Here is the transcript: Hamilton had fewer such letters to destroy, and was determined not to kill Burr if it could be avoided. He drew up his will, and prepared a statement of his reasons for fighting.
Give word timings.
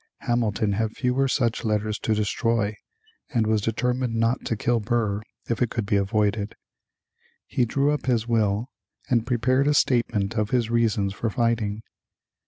Hamilton 0.21 0.71
had 0.71 0.97
fewer 0.97 1.27
such 1.27 1.63
letters 1.63 1.99
to 1.99 2.15
destroy, 2.15 2.73
and 3.31 3.45
was 3.45 3.61
determined 3.61 4.15
not 4.15 4.43
to 4.45 4.55
kill 4.55 4.79
Burr 4.79 5.21
if 5.47 5.61
it 5.61 5.69
could 5.69 5.85
be 5.85 5.95
avoided. 5.95 6.55
He 7.45 7.65
drew 7.65 7.91
up 7.91 8.07
his 8.07 8.27
will, 8.27 8.71
and 9.11 9.27
prepared 9.27 9.67
a 9.67 9.75
statement 9.75 10.39
of 10.39 10.49
his 10.49 10.71
reasons 10.71 11.13
for 11.13 11.29
fighting. 11.29 11.83